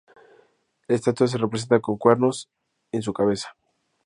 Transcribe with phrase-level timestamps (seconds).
[0.87, 2.49] La estatua se representa con cuernos
[2.91, 3.55] en su cabeza.